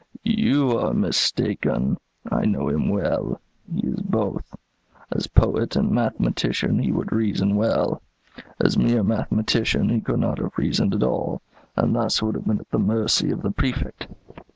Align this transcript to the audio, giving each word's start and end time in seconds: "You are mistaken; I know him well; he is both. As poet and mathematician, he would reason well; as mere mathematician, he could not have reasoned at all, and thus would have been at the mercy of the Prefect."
"You 0.23 0.79
are 0.79 0.95
mistaken; 0.95 1.99
I 2.27 2.45
know 2.45 2.69
him 2.69 2.89
well; 2.89 3.39
he 3.71 3.81
is 3.85 4.01
both. 4.01 4.55
As 5.11 5.27
poet 5.27 5.75
and 5.75 5.91
mathematician, 5.91 6.79
he 6.79 6.91
would 6.91 7.11
reason 7.11 7.55
well; 7.55 8.01
as 8.59 8.79
mere 8.79 9.03
mathematician, 9.03 9.89
he 9.89 10.01
could 10.01 10.17
not 10.19 10.39
have 10.39 10.57
reasoned 10.57 10.95
at 10.95 11.03
all, 11.03 11.43
and 11.75 11.95
thus 11.95 12.19
would 12.23 12.33
have 12.33 12.45
been 12.47 12.61
at 12.61 12.71
the 12.71 12.79
mercy 12.79 13.29
of 13.29 13.43
the 13.43 13.51
Prefect." 13.51 14.07